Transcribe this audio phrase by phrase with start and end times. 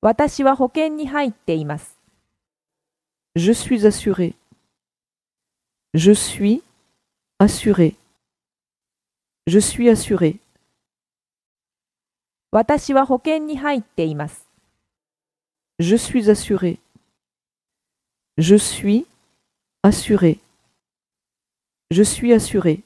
[0.00, 1.98] 私は保険に入っています。
[3.34, 4.34] Je suis assuré.
[5.92, 6.62] Je suis
[7.40, 7.96] assuré.
[9.48, 10.38] Je suis assuré.
[15.80, 16.78] Je suis assuré.
[18.36, 19.06] Je suis
[19.82, 20.38] assuré.
[21.90, 22.82] Je suis assuré.